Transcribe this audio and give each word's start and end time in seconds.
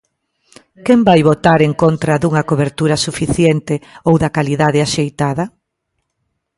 ¿Quen 0.85 0.99
vai 1.07 1.21
votar 1.29 1.59
en 1.67 1.73
contra 1.83 2.13
dunha 2.21 2.47
cobertura 2.49 3.01
suficiente 3.05 3.75
ou 4.07 4.15
da 4.23 4.33
calidade 4.37 4.79
axeitada? 4.87 5.45